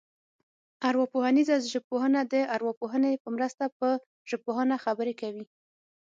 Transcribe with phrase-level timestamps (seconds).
[0.89, 3.91] ارواپوهنیزه ژبپوهنه د ارواپوهنې په مرسته پر
[4.29, 5.45] ژبپوهنه خبرې کوي